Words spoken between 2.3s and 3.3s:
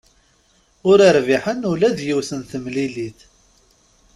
n temilit.